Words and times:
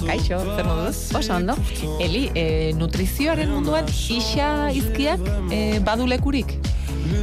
Gabon. 0.00 0.08
Kaixo. 0.12 0.38
Zer 0.56 0.64
moduz? 0.68 0.96
Oso 1.16 1.34
ondo. 1.34 1.56
Eli, 2.00 2.30
e, 2.34 2.72
nutrizioaren 2.76 3.50
munduan 3.52 3.88
isa 3.90 4.70
izkiak 4.74 5.22
e, 5.50 5.78
badu 5.84 6.06
lekurik? 6.08 6.58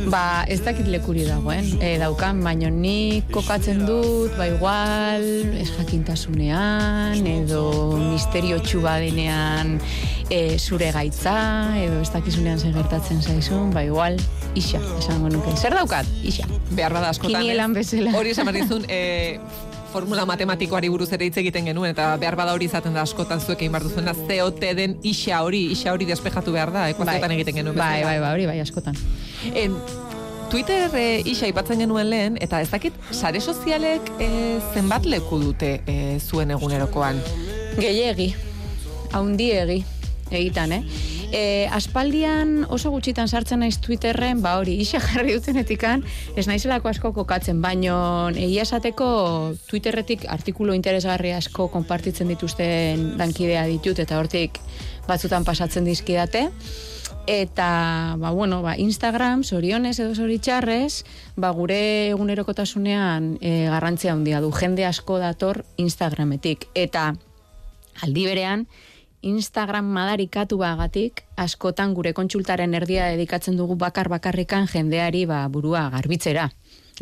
Ba, 0.08 0.44
ez 0.48 0.60
dakit 0.64 0.88
lekuri 0.88 1.26
dagoen. 1.28 1.66
E, 1.84 1.96
daukan, 2.00 2.40
baino 2.44 2.70
nik 2.72 3.30
kokatzen 3.34 3.84
dut, 3.88 4.34
ba 4.40 4.48
igual, 4.52 5.24
ez 5.60 5.70
jakintasunean, 5.76 7.20
edo 7.28 7.64
misterio 8.00 8.60
txubadenean 8.64 9.78
e, 10.32 10.58
zure 10.60 10.92
gaitza, 10.96 11.36
edo 11.80 12.02
ez 12.04 12.12
dakizunean 12.14 12.60
zer 12.60 12.76
gertatzen 12.76 13.22
zaizun, 13.24 13.72
ba 13.76 13.84
igual, 13.88 14.20
isa, 14.60 14.82
esango 15.00 15.32
nuke. 15.34 15.56
Zer 15.60 15.76
daukat? 15.76 16.10
Isa. 16.24 16.48
Behar 16.72 16.96
bada 16.96 17.12
askotan. 17.14 17.42
Kinielan 17.42 17.76
ez? 17.76 17.84
bezala. 17.84 18.16
Hori 18.20 18.36
esan 18.36 18.50
behar 18.50 18.60
dizun, 18.64 18.88
e, 18.98 19.40
formula 19.94 20.26
matematikoari 20.26 20.90
buruz 20.90 21.12
ere 21.14 21.28
hitz 21.30 21.38
egiten 21.42 21.70
genuen, 21.70 21.94
eta 21.94 22.10
behar 22.22 22.38
bada 22.40 22.56
hori 22.58 22.66
izaten 22.70 22.96
da 22.98 23.04
askotan 23.06 23.42
zuek 23.44 23.62
egin 23.62 23.76
behar 23.76 23.86
duzuena, 23.86 24.16
zeote 24.28 24.74
den 24.78 24.98
isa 25.06 25.44
hori, 25.46 25.68
isa 25.76 25.94
hori 25.94 26.10
despejatu 26.10 26.56
behar 26.56 26.74
da, 26.74 26.88
ekuazioetan 26.96 27.36
egiten 27.38 27.62
genuen. 27.62 27.78
Bai, 27.78 28.02
bai, 28.08 28.18
bai, 28.24 28.34
hori 28.34 28.50
bai, 28.50 28.58
askotan. 28.64 28.98
En, 29.54 29.78
Twitter 30.54 30.92
e, 30.98 31.06
isa 31.30 31.48
ipatzen 31.50 31.82
genuen 31.82 32.10
lehen, 32.12 32.38
eta 32.46 32.60
ez 32.62 32.70
dakit, 32.70 32.98
sare 33.14 33.42
sozialek 33.42 34.12
e, 34.22 34.30
zenbat 34.74 35.08
leku 35.10 35.40
dute 35.42 35.76
e, 35.90 35.98
zuen 36.22 36.54
egunerokoan? 36.54 37.22
Gehiegi, 37.80 38.32
haundiegi, 39.18 39.80
egitan, 40.30 40.78
eh? 40.78 40.84
E, 41.34 41.66
aspaldian 41.74 42.68
oso 42.70 42.92
gutxitan 42.94 43.26
sartzen 43.26 43.64
naiz 43.64 43.80
Twitterren, 43.82 44.44
ba 44.46 44.54
hori, 44.60 44.76
isa 44.84 45.00
jarri 45.02 45.34
dutenetikan, 45.34 46.04
ez 46.38 46.46
naizelako 46.46 46.92
asko 46.92 47.10
kokatzen, 47.16 47.58
baino 47.64 48.30
egia 48.30 48.62
esateko 48.68 49.08
Twitterretik 49.66 50.28
artikulu 50.30 50.78
interesgarri 50.78 51.34
asko 51.34 51.72
konpartitzen 51.74 52.30
dituzten 52.30 53.16
dankidea 53.18 53.66
ditut, 53.72 54.04
eta 54.06 54.22
hortik 54.22 54.62
batzutan 55.10 55.42
pasatzen 55.44 55.90
dizkidate, 55.90 56.46
eta 57.26 58.16
ba, 58.22 58.30
bueno, 58.30 58.62
ba, 58.62 58.78
Instagram, 58.78 59.44
zorionez 59.44 59.98
edo 60.00 60.14
zoritxarrez, 60.14 61.04
ba, 61.36 61.50
gure 61.50 61.82
egunerokotasunean 62.14 63.38
e, 63.42 63.66
garrantzia 63.74 64.14
handia 64.14 64.42
du. 64.44 64.52
Jende 64.54 64.86
asko 64.86 65.18
dator 65.18 65.64
Instagrametik. 65.78 66.68
Eta 66.76 67.14
aldi 68.04 68.26
berean, 68.28 68.68
Instagram 69.24 69.88
madarikatu 69.96 70.58
bagatik, 70.60 71.24
askotan 71.40 71.94
gure 71.96 72.12
kontsultaren 72.12 72.76
erdia 72.76 73.08
dedikatzen 73.14 73.56
dugu 73.56 73.78
bakar 73.80 74.10
bakarrikan 74.12 74.68
jendeari 74.68 75.24
ba, 75.26 75.46
burua 75.48 75.88
garbitzera. 75.94 76.50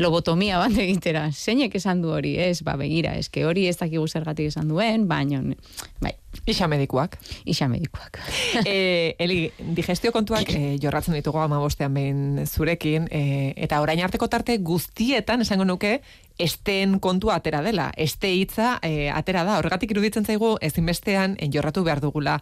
Lobotomia 0.01 0.57
bat 0.61 0.73
egitera. 0.81 1.27
Zeinek 1.31 1.75
esan 1.77 2.01
du 2.01 2.11
hori, 2.15 2.33
ez? 2.41 2.61
Ba, 2.65 2.75
begira, 2.79 3.13
eske 3.21 3.45
hori 3.45 3.67
ez 3.69 3.77
dakigu 3.77 4.07
zergatik 4.07 4.49
esan 4.49 4.71
duen, 4.71 5.07
baino, 5.09 5.43
bai, 6.01 6.15
Isa 6.45 6.67
medikuak. 6.67 7.17
isa 7.45 7.67
medikoak. 7.67 8.17
e, 8.65 9.15
Eli, 9.19 9.51
digestio 9.75 10.13
kontuak 10.15 10.49
e, 10.49 10.77
jorratzen 10.81 11.13
ditugu 11.13 11.41
ama 11.43 11.59
bostean 11.59 11.93
behin 11.93 12.47
zurekin, 12.47 13.07
e, 13.11 13.53
eta 13.57 13.81
orain 13.83 13.99
arteko 14.01 14.29
tarte 14.31 14.57
guztietan 14.57 15.43
esango 15.43 15.65
nuke, 15.65 15.99
esteen 16.39 16.97
kontua 16.99 17.35
atera 17.35 17.61
dela. 17.61 17.91
Este 17.97 18.31
hitza 18.33 18.79
e, 18.81 19.11
atera 19.11 19.43
da. 19.43 19.59
Horregatik 19.59 19.91
iruditzen 19.91 20.25
zaigu 20.25 20.55
ezinbestean 20.61 21.35
en 21.37 21.51
jorratu 21.53 21.83
behar 21.83 22.01
dugula. 22.01 22.39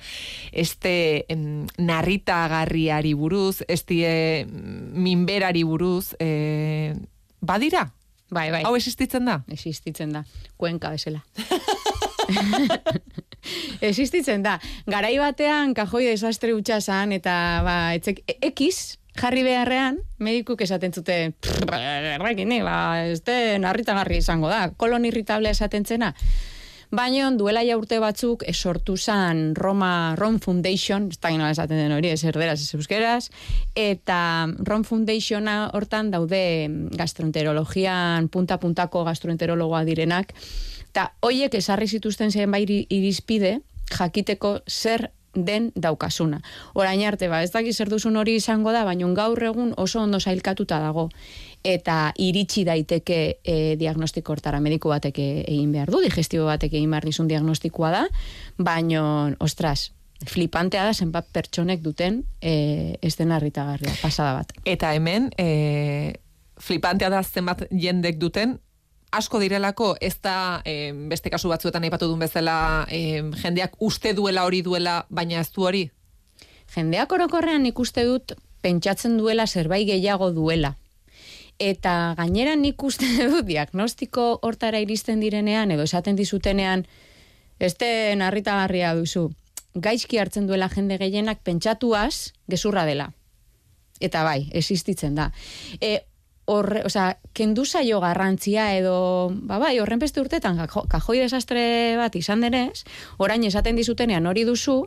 Este 0.52 1.26
em, 1.28 1.66
narritagarriari 1.78 3.14
buruz, 3.14 3.64
este 3.68 4.46
minberari 4.48 5.64
buruz, 5.64 6.14
e, 6.20 6.94
badira? 7.42 7.90
Bai, 8.30 8.52
bai. 8.54 8.62
Hau 8.66 8.76
existitzen 8.78 9.26
da? 9.26 9.40
existitzen 9.50 10.14
da, 10.14 10.24
kuenka 10.58 10.92
bezala. 10.94 11.24
existitzen 13.90 14.44
da. 14.46 14.60
Garai 14.86 15.16
batean 15.18 15.74
kajoi 15.74 16.06
desastre 16.12 16.54
hutsa 16.54 16.78
zan, 16.82 17.14
eta 17.16 17.34
ba, 17.66 17.78
etzek, 17.98 18.22
e- 18.30 18.38
ekiz, 18.52 19.00
jarri 19.20 19.44
beharrean, 19.44 19.98
medikuk 20.22 20.62
esaten 20.62 20.94
zuten, 20.94 21.34
errekin, 21.74 22.54
ba, 22.64 22.78
ez 23.10 23.24
den 23.26 23.66
harritagarri 23.66 24.22
izango 24.22 24.52
da, 24.52 24.70
kolon 24.78 25.10
irritable 25.10 25.50
esaten 25.50 25.86
zena. 25.86 26.14
Baina 26.90 27.28
duela 27.38 27.62
ja 27.62 27.76
urte 27.78 28.00
batzuk 28.02 28.42
sortu 28.50 28.96
zan 28.98 29.54
Roma 29.54 30.16
Rom 30.18 30.40
Foundation, 30.42 31.06
ez 31.12 31.20
da 31.22 31.30
gino 31.30 31.46
esaten 31.46 31.78
den 31.78 31.92
hori, 31.94 32.10
ez 32.10 32.24
erderaz, 32.26 32.58
ez 32.64 32.74
euskeraz, 32.74 33.30
eta 33.78 34.48
Rom 34.66 34.82
Foundationa 34.84 35.70
hortan 35.78 36.10
daude 36.10 36.42
gastroenterologian 36.98 38.32
punta-puntako 38.34 39.04
gastroenterologoa 39.06 39.84
direnak, 39.86 40.34
eta 40.90 41.12
hoiek 41.22 41.54
esarri 41.62 41.88
zituzten 41.88 42.34
zenbait 42.34 42.66
iri- 42.66 42.88
irizpide 42.90 43.60
jakiteko 43.94 44.58
zer 44.66 45.12
den 45.36 45.70
daukasuna. 45.78 46.40
Orain 46.74 47.04
arte, 47.06 47.30
ba, 47.30 47.44
ez 47.46 47.52
dakiz 47.54 47.76
zer 47.78 47.90
duzun 47.94 48.18
hori 48.18 48.34
izango 48.42 48.74
da, 48.74 48.82
baina 48.84 49.06
gaur 49.14 49.44
egun 49.46 49.76
oso 49.78 50.02
ondo 50.02 50.18
zailkatuta 50.20 50.80
dago 50.82 51.12
eta 51.64 52.14
iritsi 52.18 52.64
daiteke 52.68 53.40
e, 53.44 53.76
diagnostiko 53.80 54.34
hortara 54.34 54.60
mediku 54.64 54.94
batek 54.94 55.20
e- 55.20 55.44
egin 55.48 55.72
behar 55.76 55.92
du, 55.92 56.02
digestibo 56.04 56.46
batek 56.48 56.74
egin 56.80 56.92
behar 56.92 57.06
dizun 57.06 57.28
diagnostikoa 57.28 57.92
da, 57.92 58.04
baino, 58.58 59.04
ostras, 59.40 59.92
flipantea 60.28 60.86
da 60.88 60.94
zenbat 60.94 61.28
pertsonek 61.32 61.84
duten 61.84 62.24
e, 62.42 62.96
ez 63.02 63.16
den 63.20 63.32
harritagarria, 63.32 63.94
pasada 64.02 64.40
bat. 64.40 64.56
Eta 64.66 64.94
hemen, 64.96 65.30
e, 65.38 66.16
flipantea 66.60 67.12
da 67.12 67.24
zenbat 67.24 67.68
jendek 67.72 68.20
duten, 68.20 68.58
asko 69.12 69.40
direlako 69.40 69.96
ez 70.02 70.18
da 70.22 70.62
e, 70.66 70.92
beste 71.10 71.32
kasu 71.34 71.50
batzuetan 71.50 71.88
aipatu 71.88 72.10
duen 72.10 72.28
bezala 72.28 72.86
e, 72.92 73.24
jendeak 73.42 73.80
uste 73.80 74.14
duela 74.14 74.46
hori 74.46 74.62
duela, 74.62 75.06
baina 75.10 75.40
ez 75.42 75.50
du 75.56 75.66
hori. 75.66 75.88
Jendeak 76.76 77.12
orokorrean 77.12 77.66
ikuste 77.66 78.04
dut 78.06 78.36
pentsatzen 78.62 79.18
duela 79.18 79.48
zerbait 79.48 79.88
gehiago 79.88 80.32
duela. 80.36 80.76
Eta 81.60 82.16
gainera 82.18 82.56
nik 82.56 82.82
uste 82.84 83.06
dut 83.32 83.46
diagnostiko 83.46 84.40
hortara 84.48 84.80
iristen 84.80 85.20
direnean 85.20 85.72
edo 85.72 85.84
esaten 85.84 86.16
dizutenean 86.16 86.86
este 87.60 88.16
narritagarria 88.16 88.94
duzu. 88.96 89.30
Gaizki 89.76 90.18
hartzen 90.18 90.48
duela 90.48 90.70
jende 90.72 90.98
gehienak 90.98 91.42
pentsatuaz 91.44 92.32
gezurra 92.48 92.86
dela. 92.88 93.12
Eta 94.00 94.24
bai, 94.24 94.48
existitzen 94.56 95.16
da. 95.16 95.28
E, 95.84 96.00
horre, 96.48 96.86
osea, 96.88 97.18
kendu 97.36 97.66
zaio 97.66 98.00
garrantzia 98.00 98.70
edo, 98.78 99.30
ba 99.44 99.60
bai, 99.60 99.76
horren 99.84 100.00
beste 100.00 100.22
urtetan 100.24 100.58
kajo- 100.58 100.88
kajoi 100.90 101.20
desastre 101.20 101.98
bat 102.00 102.16
izan 102.16 102.42
denez, 102.42 102.86
orain 103.18 103.44
esaten 103.44 103.76
dizutenean 103.76 104.26
hori 104.26 104.46
duzu, 104.48 104.86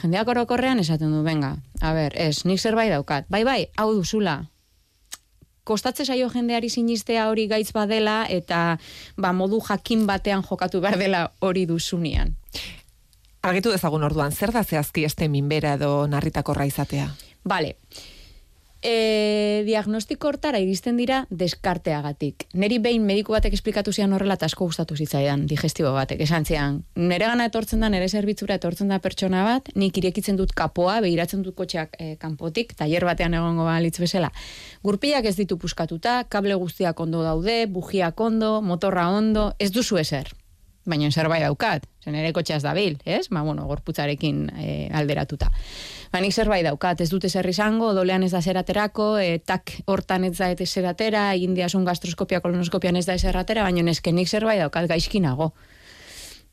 jendeak 0.00 0.32
orokorrean 0.32 0.80
esaten 0.80 1.12
du, 1.12 1.20
venga, 1.22 1.58
a 1.84 1.92
ber, 1.92 2.16
ez, 2.16 2.46
nik 2.48 2.58
zerbait 2.58 2.90
daukat. 2.90 3.28
Bai, 3.28 3.44
bai, 3.44 3.60
hau 3.76 3.92
duzula. 3.94 4.40
Kostatze 5.64 6.04
zaio 6.04 6.30
jendeari 6.32 6.70
sinistea 6.70 7.28
hori 7.28 7.46
gaitz 7.46 7.72
badela 7.72 8.24
eta 8.28 8.78
ba, 9.16 9.32
modu 9.32 9.60
jakin 9.68 10.06
batean 10.06 10.42
jokatu 10.42 10.80
behar 10.80 10.98
dela 10.98 11.30
hori 11.40 11.66
duzunean. 11.66 12.36
Argitu 13.42 13.70
dezagun 13.72 14.02
orduan, 14.04 14.32
zer 14.32 14.52
da 14.52 14.64
zehazki 14.64 15.04
este 15.04 15.28
minbera 15.28 15.74
edo 15.78 16.06
narritakorra 16.06 16.66
izatea? 16.68 17.08
Vale. 17.44 17.76
E, 18.82 19.62
diagnostiko 19.66 20.30
hortara 20.30 20.58
iristen 20.62 20.96
dira 20.96 21.26
deskarteagatik. 21.28 22.46
Neri 22.56 22.78
behin 22.80 23.04
mediku 23.04 23.34
batek 23.36 23.52
esplikatu 23.52 23.92
zian 23.92 24.14
horrela 24.16 24.38
asko 24.40 24.64
gustatu 24.70 24.96
zitzaidan 24.96 25.44
digestibo 25.46 25.92
batek. 25.92 26.22
Esan 26.24 26.46
zian, 26.48 26.80
nere 26.96 27.28
gana 27.28 27.44
etortzen 27.50 27.84
da, 27.84 27.90
nere 27.92 28.08
zerbitzura 28.08 28.56
etortzen 28.56 28.88
da 28.88 28.98
pertsona 28.98 29.44
bat, 29.44 29.68
nik 29.76 30.00
irekitzen 30.00 30.40
dut 30.40 30.54
kapoa, 30.56 31.00
behiratzen 31.04 31.44
dut 31.44 31.58
kotxeak 31.60 31.96
e, 32.00 32.14
kanpotik, 32.16 32.72
tailer 32.78 33.04
batean 33.04 33.36
egongo 33.36 33.68
balitz 33.68 33.98
bezala. 34.00 34.32
Gurpiak 34.82 35.28
ez 35.28 35.36
ditu 35.36 35.60
puskatuta, 35.60 36.24
kable 36.32 36.56
guztiak 36.56 37.00
ondo 37.00 37.22
daude, 37.26 37.66
bujiak 37.66 38.20
ondo, 38.20 38.60
motorra 38.64 39.10
ondo, 39.12 39.50
ez 39.58 39.70
duzu 39.76 40.00
ezer. 40.00 40.32
Baina 40.88 41.10
zerbait 41.10 41.42
daukat, 41.44 41.84
zen 42.00 42.14
ere 42.16 42.32
kotxeaz 42.32 42.62
dabil, 42.64 42.96
ez? 43.04 43.26
Ba, 43.28 43.42
bueno, 43.44 43.66
gorputzarekin 43.68 44.46
e, 44.56 44.68
alderatuta. 44.96 45.50
Ba, 46.12 46.22
nik 46.24 46.32
zerbait 46.32 46.64
daukat, 46.64 47.02
ez 47.04 47.10
dute 47.12 47.28
zer 47.28 47.46
izango, 47.50 47.92
dolean 47.94 48.24
ez 48.24 48.30
da 48.32 48.40
zeraterako, 48.40 49.10
e, 49.20 49.38
tak 49.44 49.74
hortan 49.86 50.24
ez 50.24 50.38
da 50.38 50.48
ez 50.50 50.70
zeratera, 50.70 51.34
egin 51.36 51.52
diasun 51.54 51.84
gastroskopia, 51.84 52.40
kolonoskopian 52.40 52.96
ez 52.96 53.04
da 53.06 53.18
zerratera, 53.18 53.66
baina 53.68 53.84
neske 53.84 54.12
nik 54.12 54.28
zerbait 54.28 54.62
daukat 54.64 54.88
gaizkinago. 54.88 55.52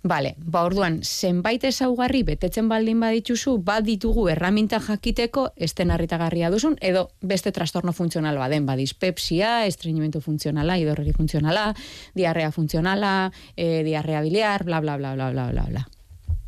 Bale, 0.08 0.36
ba 0.38 0.64
orduan, 0.64 1.02
zenbait 1.04 1.64
ezaugarri 1.68 2.22
betetzen 2.24 2.70
baldin 2.72 3.00
badituzu, 3.04 3.58
bat 3.66 3.84
ditugu 3.84 4.28
erraminta 4.32 4.80
jakiteko 4.80 5.50
esten 5.68 5.92
harritagarria 5.92 6.52
duzun, 6.54 6.78
edo 6.82 7.10
beste 7.22 7.52
trastorno 7.52 7.94
funtzional 7.94 8.38
baden, 8.40 8.66
ba 8.66 8.78
dispepsia, 8.80 9.66
estreñimiento 9.68 10.22
funtzionala, 10.22 10.78
idorreri 10.78 11.14
funtzionala, 11.14 11.74
diarrea 12.16 12.52
funtzionala, 12.52 13.32
e, 13.56 13.84
diarrea 13.84 14.22
biliar, 14.22 14.64
bla, 14.64 14.80
bla, 14.80 14.98
bla, 14.98 15.14
bla, 15.16 15.32
bla, 15.32 15.50
bla, 15.52 15.66
bla. 15.70 15.88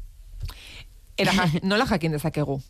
Era, 1.19 1.49
nola 1.63 1.85
jakin 1.85 2.15
dezakegu? 2.15 2.61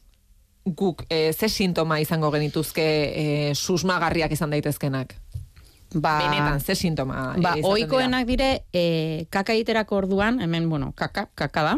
Guk, 0.66 1.06
e, 1.10 1.34
ze 1.34 1.50
sintoma 1.50 2.00
izango 2.02 2.32
genituzke 2.34 2.86
e, 2.86 3.26
susmagarriak 3.56 4.32
izan 4.34 4.50
daitezkenak? 4.54 5.16
Ba, 5.94 6.20
Benetan, 6.22 6.60
ze 6.60 6.76
sintoma 6.76 7.34
Ba, 7.42 7.56
izaten 7.58 7.66
oikoenak 7.66 8.28
dire, 8.30 8.50
e, 8.74 9.26
kaka 9.34 9.56
egiterako 9.58 9.96
orduan, 10.04 10.40
hemen, 10.40 10.70
bueno, 10.70 10.92
kaka, 10.96 11.28
kaka 11.36 11.64
da, 11.64 11.76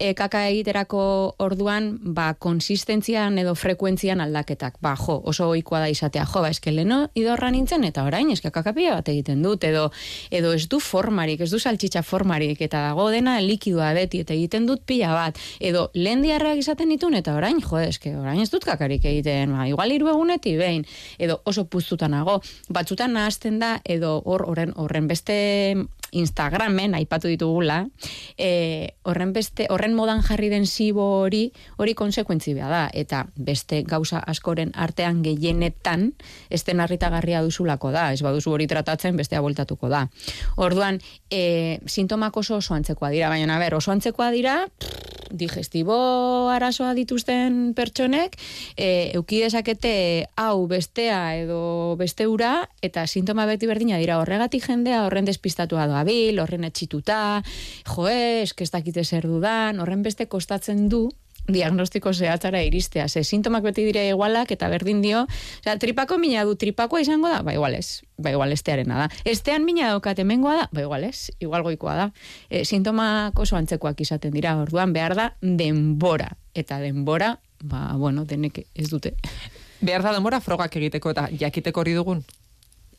e, 0.00 0.14
kaka 0.16 0.46
egiterako 0.48 1.02
orduan, 1.44 1.92
ba, 2.16 2.32
konsistentzian 2.40 3.36
edo 3.38 3.52
frekuentzian 3.54 4.22
aldaketak. 4.24 4.78
Ba, 4.82 4.94
jo, 4.98 5.18
oso 5.30 5.50
oikoa 5.52 5.82
da 5.84 5.90
izatea, 5.92 6.24
jo, 6.24 6.42
ba, 6.42 6.50
eske 6.50 6.72
leno 6.72 7.02
idorra 7.18 7.50
nintzen, 7.52 7.84
eta 7.86 8.04
orain, 8.08 8.30
eske 8.32 8.50
kaka 8.50 8.72
pila 8.76 8.96
bat 8.98 9.10
egiten 9.12 9.44
dut, 9.44 9.64
edo, 9.68 9.90
edo 10.32 10.54
ez 10.56 10.64
du 10.72 10.80
formarik, 10.80 11.44
ez 11.44 11.50
du 11.52 11.60
saltxitxa 11.60 12.02
formarik, 12.06 12.62
eta 12.64 12.82
dago 12.88 13.10
dena 13.12 13.36
likidua 13.44 13.92
beti, 13.96 14.24
eta 14.24 14.34
egiten 14.34 14.66
dut 14.66 14.82
pila 14.88 15.12
bat, 15.14 15.38
edo 15.60 15.90
lehen 15.94 16.24
diarrak 16.24 16.58
izaten 16.64 16.90
ditun, 16.96 17.14
eta 17.20 17.36
orain, 17.36 17.60
jo, 17.60 17.78
eske, 17.84 18.16
orain 18.16 18.40
ez 18.40 18.50
dut 18.50 18.64
kakarik 18.64 19.04
egiten, 19.04 19.52
ba, 19.54 19.68
igual 19.68 19.92
hiru 19.92 20.10
egunetik 20.14 20.56
behin, 20.58 20.88
edo 21.20 21.42
oso 21.44 21.66
puztutan 21.68 22.16
nago, 22.16 22.40
batzutan 22.72 23.12
nahazten 23.14 23.60
da 23.60 23.76
edo 23.84 24.16
hor 24.24 24.48
horren 24.48 24.72
horren 24.80 25.06
beste 25.10 25.36
Instagramen 26.12 26.94
aipatu 26.98 27.28
ditugula, 27.28 27.84
e, 28.38 28.94
horren 29.02 29.32
beste 29.32 29.66
horren 29.70 29.94
modan 29.94 30.22
jarri 30.26 30.50
den 30.50 30.66
sibo 30.66 31.04
hori 31.20 31.52
hori 31.78 31.94
konsekuentzia 31.94 32.68
da. 32.68 32.82
Eta 32.92 33.26
beste 33.36 33.82
gauza 33.82 34.18
askoren 34.18 34.72
artean 34.74 35.22
gehienetan 35.22 36.10
esten 36.50 36.80
harritagarria 36.80 37.42
duzulako 37.42 37.92
da, 37.94 38.10
ez 38.12 38.22
baduzu 38.22 38.56
hori 38.56 38.66
tratatzen 38.70 39.16
bestea 39.16 39.40
voltatuko 39.40 39.88
da. 39.88 40.06
Orduan, 40.56 41.00
e, 41.30 41.78
sintomak 41.86 42.36
oso 42.36 42.56
oso 42.56 42.74
antzekoa 42.74 43.10
dira, 43.10 43.28
baina 43.28 43.56
a 43.56 43.62
ber, 43.62 43.74
oso 43.74 43.92
antzekoa 43.92 44.30
dira, 44.30 44.64
digestibo 45.30 46.50
arazoa 46.50 46.92
dituzten 46.94 47.72
pertsonek, 47.78 48.36
e, 48.76 49.10
euki 49.14 49.40
dezakete 49.44 50.26
hau 50.36 50.66
bestea 50.70 51.20
edo 51.38 51.96
beste 52.00 52.26
ura, 52.26 52.68
eta 52.82 53.06
sintoma 53.06 53.46
beti 53.46 53.70
berdina 53.70 53.98
dira. 54.02 54.18
Horregatik 54.20 54.66
jendea 54.66 55.04
horren 55.06 55.28
despistatua 55.28 55.86
doabil, 56.00 56.40
horren 56.40 56.64
etxituta, 56.68 57.42
jo 57.86 58.08
ez, 58.08 58.52
ez 58.56 58.70
dakite 58.72 59.04
zer 59.04 59.28
dudan, 59.28 59.80
horren 59.80 60.02
beste 60.02 60.26
kostatzen 60.26 60.88
du, 60.88 61.08
diagnostiko 61.50 62.12
zehatzara 62.12 62.62
iristea. 62.62 63.08
Ze 63.08 63.24
sintomak 63.24 63.62
beti 63.62 63.84
dire 63.84 64.08
igualak 64.08 64.50
eta 64.52 64.68
berdin 64.68 65.02
dio, 65.02 65.26
osea, 65.60 65.76
tripako 65.78 66.18
mina 66.18 66.44
du, 66.44 66.54
tripakoa 66.54 67.00
izango 67.00 67.28
da, 67.28 67.42
ba 67.42 67.54
igual 67.54 67.74
ez, 67.74 68.02
ba 68.18 68.30
igual 68.30 68.52
estearena 68.52 68.98
da. 69.04 69.08
Estean 69.24 69.64
mina 69.64 69.90
daukat 69.90 70.18
hemengoa 70.18 70.56
da, 70.56 70.68
ba 70.72 70.84
igual 70.86 71.04
ez, 71.04 71.30
igual 71.40 71.62
goikoa 71.66 71.96
da. 71.96 72.10
E, 72.48 72.64
sintomak 72.64 73.38
oso 73.38 73.56
antzekoak 73.56 74.00
izaten 74.00 74.34
dira, 74.36 74.56
orduan 74.60 74.92
behar 74.92 75.16
da 75.16 75.30
denbora. 75.40 76.36
Eta 76.54 76.80
denbora, 76.80 77.38
ba, 77.62 77.94
bueno, 77.96 78.24
denek 78.24 78.64
ez 78.74 78.90
dute. 78.90 79.14
Behar 79.80 80.04
da 80.04 80.12
denbora 80.12 80.40
frogak 80.44 80.76
egiteko 80.76 81.14
eta 81.14 81.28
jakiteko 81.32 81.80
hori 81.80 81.96
dugun? 81.96 82.24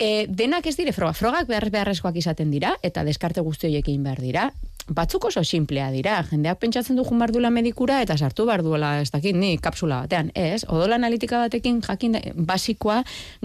E, 0.02 0.26
denak 0.26 0.66
ez 0.66 0.74
dire 0.80 0.96
froga, 0.98 1.14
frogak 1.14 1.46
behar 1.46 1.68
beharrezkoak 1.70 2.16
izaten 2.18 2.50
dira, 2.50 2.72
eta 2.82 3.04
deskarte 3.06 3.44
guzti 3.46 3.68
horiek 3.68 3.86
egin 3.86 4.08
behar 4.08 4.22
dira. 4.24 4.48
Batzuk 4.92 5.24
oso 5.30 5.40
simplea 5.48 5.86
dira, 5.94 6.18
jendeak 6.28 6.58
pentsatzen 6.60 6.98
du 7.00 7.06
jumardula 7.08 7.48
medikura 7.54 8.02
eta 8.04 8.18
sartu 8.20 8.44
behar 8.50 8.60
duela, 8.66 8.90
ez 9.00 9.12
dakit, 9.14 9.38
ni 9.40 9.54
kapsula 9.56 10.02
batean, 10.04 10.34
ez? 10.36 10.66
Odola 10.68 10.98
analitika 11.00 11.40
batekin 11.46 11.80
jakin 11.86 12.18
basikoa 12.36 12.98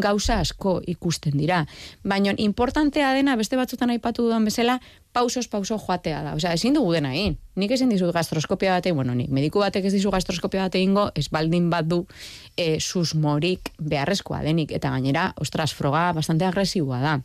gauza 0.02 0.40
asko 0.43 0.81
ikusten 0.90 1.37
dira. 1.38 1.60
Baina 2.02 2.34
importantea 2.43 3.12
dena, 3.14 3.37
beste 3.38 3.54
batzutan 3.60 3.94
aipatu 3.94 4.26
dudan 4.26 4.48
bezala, 4.48 4.81
pausos 5.14 5.46
pauso 5.46 5.78
joatea 5.78 6.25
da. 6.25 6.34
Osea, 6.34 6.56
ezin 6.58 6.75
dugu 6.75 6.96
dena 6.98 7.14
egin. 7.14 7.38
Nik 7.54 7.76
ezin 7.78 7.94
dizut 7.94 8.10
gastroskopia 8.16 8.75
bate, 8.81 8.90
bueno, 8.93 9.14
nik 9.14 9.31
mediku 9.31 9.62
batek 9.62 9.87
ez 9.87 9.94
dizu 9.94 10.10
gastroskopia 10.10 10.66
bate 10.66 10.82
ingo, 10.82 11.12
ez 11.14 11.28
baldin 11.31 11.70
bat 11.70 11.87
du 11.87 12.02
e, 12.56 12.81
susmorik 12.81 13.70
beharrezkoa 13.78 14.43
denik. 14.43 14.75
Eta 14.75 14.90
gainera, 14.90 15.31
ostras, 15.38 15.70
froga 15.78 16.10
bastante 16.16 16.50
agresiboa 16.50 17.00
da 17.06 17.20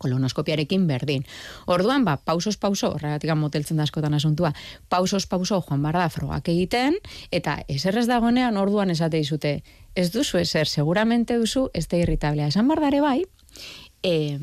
kolonoskopiarekin 0.00 0.86
berdin. 0.88 1.26
Orduan, 1.70 2.04
ba, 2.08 2.16
pausos 2.16 2.56
pauso, 2.56 2.94
horregatik 2.96 3.32
moteltzen 3.36 3.76
da 3.76 3.84
askotan 3.84 4.16
asuntua, 4.16 4.54
pausos 4.88 5.26
pauso 5.28 5.60
joan 5.60 5.82
barra 5.84 6.08
frogak 6.08 6.48
egiten, 6.48 6.96
eta 7.30 7.60
eserrez 7.68 8.06
dagonean 8.08 8.56
orduan 8.56 8.90
esate 8.90 9.20
izute, 9.20 9.60
ez 9.94 10.08
duzu 10.12 10.40
eser, 10.40 10.66
seguramente 10.66 11.36
duzu, 11.38 11.68
ez 11.74 11.86
da 11.88 12.00
irritablea. 12.00 12.48
Esan 12.48 12.68
bardare 12.68 13.00
bai, 13.04 13.24
eh, 14.02 14.38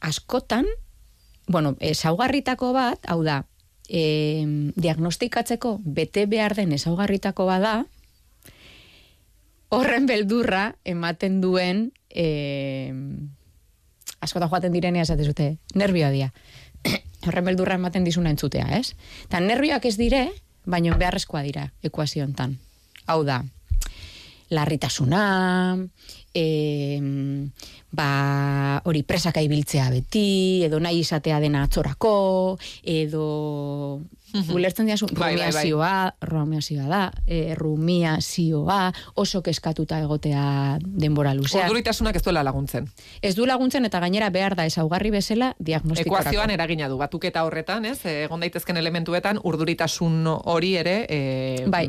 askotan, 0.00 0.66
bueno, 1.48 1.76
ezaugarritako 1.80 2.72
bat, 2.76 3.00
hau 3.08 3.22
da, 3.24 3.44
e, 3.88 4.72
diagnostikatzeko 4.76 5.78
bete 5.84 6.26
behar 6.26 6.54
den 6.58 6.72
ezaugarritako 6.76 7.46
bada, 7.46 7.76
horren 9.68 10.06
beldurra 10.06 10.76
ematen 10.84 11.40
duen 11.42 11.90
e, 12.10 12.92
askota 14.20 14.48
joaten 14.48 14.72
direnea 14.72 15.02
esate 15.06 15.24
zute, 15.24 15.56
nervioa 15.74 16.10
dia. 16.10 16.32
horren 17.26 17.44
beldurra 17.44 17.76
ematen 17.80 18.04
dizuna 18.04 18.30
entzutea, 18.30 18.66
ez? 18.78 18.94
Eta 19.26 19.40
nervioak 19.40 19.86
ez 19.88 19.96
dire, 19.98 20.28
baino 20.66 20.96
beharrezkoa 20.98 21.42
dira 21.46 21.70
ekuazio 21.86 22.24
hontan. 22.24 22.58
Hau 23.06 23.22
da, 23.26 23.42
larritasuna, 24.50 25.22
e, 26.36 27.00
ba, 27.96 28.82
hori 28.84 29.02
presaka 29.08 29.40
ibiltzea 29.40 29.88
beti, 29.94 30.64
edo 30.66 30.80
nahi 30.82 31.00
izatea 31.00 31.40
dena 31.40 31.64
atzorako, 31.64 32.58
edo 32.84 34.02
ulertzen 34.52 34.90
diazu, 34.90 35.06
Bai, 35.16 35.36
bai, 35.36 35.48
bai. 35.48 35.70
rumiazioa, 35.70 36.14
rumiazioa 36.28 36.88
da, 36.90 37.02
e, 37.24 37.54
rumiazioa, 37.56 38.92
oso 39.14 39.40
keskatuta 39.42 40.00
egotea 40.04 40.76
denbora 40.84 41.32
luzea. 41.34 41.64
Orduritasunak 41.64 42.18
ez 42.20 42.24
duela 42.26 42.42
laguntzen. 42.44 42.90
Ez 43.22 43.34
du 43.38 43.46
laguntzen 43.48 43.88
eta 43.88 44.02
gainera 44.04 44.28
behar 44.34 44.58
da 44.58 44.66
ezaugarri 44.68 45.14
bezala 45.14 45.54
diagnostikorako. 45.58 46.28
Ekuazioan 46.28 46.52
eragina 46.52 46.90
du, 46.92 46.98
batuketa 47.00 47.46
horretan, 47.48 47.86
ez? 47.88 48.02
Egon 48.04 48.44
daitezken 48.44 48.76
elementuetan, 48.76 49.40
urduritasun 49.42 50.26
hori 50.26 50.74
ere, 50.82 50.98
e, 51.08 51.64
Bai. 51.72 51.88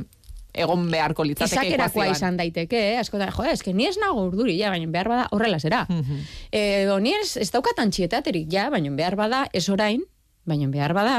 Egon 0.58 0.88
beharko 0.92 1.24
litzateke 1.28 1.68
Izakerakoa 1.68 2.04
ekuazioan. 2.04 2.16
izan 2.18 2.38
daiteke, 2.42 2.82
eh? 2.94 3.00
askotan, 3.00 3.32
jo, 3.36 3.46
eske 3.52 3.74
ni 3.74 3.88
ez 3.88 3.96
nago 4.02 4.26
urduri, 4.28 4.58
ja, 4.60 4.70
baina 4.74 4.90
behar 4.92 5.10
bada 5.14 5.28
horrela 5.32 5.60
zera. 5.60 5.86
Mhm. 5.90 6.22
Edo 6.52 7.00
ni 7.00 7.14
ez, 7.14 7.38
ez 7.38 7.50
daukat 7.54 7.80
antxietaterik, 7.80 8.48
ja, 8.52 8.70
baina 8.74 8.92
behar 8.98 9.16
bada, 9.20 9.46
ez 9.54 9.68
orain, 9.70 10.04
baina 10.46 10.68
behar 10.74 10.94
bada, 10.98 11.18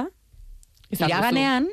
Izan 0.90 1.08
duzu. 1.08 1.12
iraganean, 1.12 1.68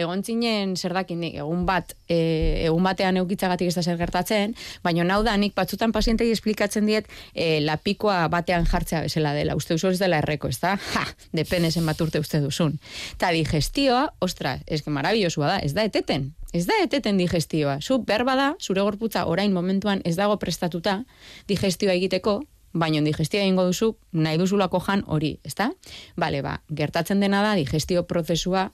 egon 0.00 0.24
zinen 0.24 0.74
zer 0.76 0.94
dakinik, 0.96 1.36
egun 1.42 1.64
bat, 1.68 1.94
e, 2.08 2.18
egun 2.66 2.84
batean 2.86 3.20
eukitzagatik 3.20 3.70
ez 3.70 3.76
da 3.76 3.84
zer 3.84 3.98
gertatzen, 4.00 4.54
baina 4.84 5.04
nau 5.06 5.20
da, 5.26 5.36
nik 5.40 5.54
batzutan 5.58 5.92
pazientei 5.92 6.30
esplikatzen 6.34 6.88
diet, 6.88 7.08
e, 7.34 7.60
lapikoa 7.64 8.26
batean 8.32 8.66
jartzea 8.70 9.04
bezala 9.06 9.34
dela, 9.36 9.56
uste 9.58 9.76
duzu 9.76 9.92
ez 9.94 10.00
dela 10.02 10.20
erreko, 10.24 10.48
ez 10.48 10.60
da? 10.62 10.76
Ha, 10.96 11.06
depende 11.36 11.70
zenbat 11.70 12.00
urte 12.00 12.22
uste 12.22 12.40
duzun. 12.42 12.78
Ta 13.18 13.32
digestioa, 13.36 14.06
ostras, 14.20 14.60
ez 14.66 14.82
que 14.82 14.90
marabillosua 14.94 15.54
da, 15.54 15.58
ez 15.64 15.74
da 15.76 15.86
eteten, 15.86 16.32
ez 16.52 16.66
da 16.66 16.78
eteten 16.82 17.20
digestioa. 17.20 17.78
Zu 17.80 18.02
behar 18.06 18.24
bada, 18.28 18.54
zure 18.60 18.82
gorputza 18.82 19.26
orain 19.26 19.52
momentuan 19.52 20.02
ez 20.04 20.16
dago 20.16 20.38
prestatuta 20.42 21.02
digestioa 21.48 21.94
egiteko, 21.98 22.40
baino 22.72 23.02
digestia 23.02 23.42
egingo 23.42 23.64
duzu 23.66 23.94
nahi 24.12 24.38
duzulako 24.38 24.80
jan 24.86 25.02
hori, 25.06 25.38
ezta? 25.44 25.70
Bale, 26.16 26.42
ba, 26.42 26.60
gertatzen 26.70 27.20
dena 27.20 27.42
da 27.42 27.54
digestio 27.58 28.06
prozesua 28.06 28.70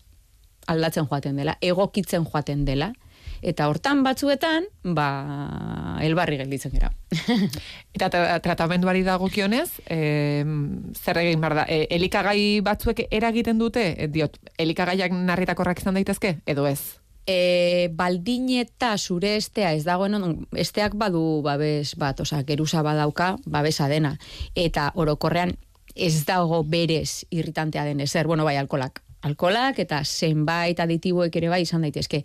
aldatzen 0.67 1.07
joaten 1.11 1.37
dela, 1.37 1.57
egokitzen 1.61 2.27
joaten 2.27 2.65
dela, 2.67 2.93
eta 3.47 3.69
hortan 3.69 4.03
batzuetan, 4.05 4.67
ba, 4.97 5.07
elbarri 6.05 6.39
gelditzen 6.41 6.75
gara. 6.75 6.91
Eta 7.97 8.11
tra 8.13 8.39
tratamenduari 8.45 9.03
dagokionez, 9.07 9.69
e, 9.89 10.45
zer 10.97 11.23
egin 11.23 11.41
behar 11.41 11.57
da? 11.61 11.65
E, 11.69 11.87
elikagai 11.97 12.61
batzuek 12.67 13.07
eragiten 13.11 13.59
dute? 13.63 13.89
E, 13.97 14.09
diot, 14.13 14.39
elikagaiak 14.59 15.15
narritakorrak 15.15 15.81
izan 15.83 15.99
daitezke? 15.99 16.37
Edo 16.47 16.67
ez? 16.69 16.99
E, 17.27 17.89
baldin 17.91 18.53
eta 18.61 18.93
zure 18.99 19.35
estea 19.41 19.73
ez 19.75 19.83
dagoen 19.85 20.47
esteak 20.55 20.95
badu 20.95 21.43
babes 21.43 21.97
bat, 21.99 22.21
oza, 22.23 22.43
geruza 22.47 22.85
badauka, 22.87 23.35
babesa 23.47 23.89
dena. 23.91 24.15
Eta 24.55 24.93
orokorrean 24.95 25.57
ez 25.97 26.25
dago 26.29 26.63
berez 26.63 27.25
irritantea 27.31 27.85
den 27.89 28.05
ezer, 28.05 28.29
bueno, 28.29 28.45
bai, 28.45 28.57
alkolak. 28.61 29.06
Alkolak 29.27 29.81
eta 29.83 30.03
zenbait 30.05 30.79
aditiboek 30.79 31.35
ere 31.41 31.51
bai 31.51 31.63
izan 31.65 31.83
daitezke. 31.87 32.23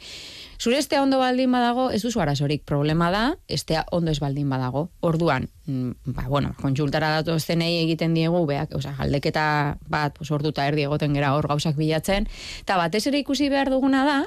Zure 0.62 0.77
estea 0.77 1.01
ondo 1.01 1.17
baldin 1.17 1.51
badago, 1.51 1.88
ez 1.89 2.01
duzu 2.03 2.22
arazorik. 2.22 2.62
Problema 2.70 3.10
da, 3.13 3.24
estea 3.50 3.84
ondo 3.91 4.13
ez 4.13 4.20
baldin 4.22 4.50
badago. 4.51 4.89
Orduan, 5.01 5.48
mm, 5.65 6.13
ba, 6.13 6.27
bueno, 6.29 6.53
kontsultara 6.62 7.10
datu 7.17 7.39
zenei 7.39 7.81
egiten 7.81 8.13
diegu, 8.13 8.43
beak, 8.46 8.75
oza, 8.77 8.93
galdeketa 9.00 9.46
bat, 9.89 10.13
pues, 10.17 10.29
orduta 10.31 10.67
erdi 10.70 10.86
egoten 10.86 11.17
gera 11.17 11.34
hor 11.34 11.50
gauzak 11.50 11.79
bilatzen, 11.79 12.29
eta 12.62 12.77
batez 12.77 13.08
ere 13.10 13.24
ikusi 13.24 13.50
behar 13.50 13.74
duguna 13.74 14.05
da, 14.05 14.20